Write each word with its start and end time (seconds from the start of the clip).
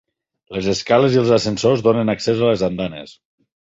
Les 0.57 0.69
escales 0.73 1.19
i 1.19 1.21
els 1.25 1.35
ascensors 1.39 1.87
donen 1.91 2.17
accés 2.17 2.45
a 2.47 2.53
les 2.53 2.69
andanes. 2.73 3.19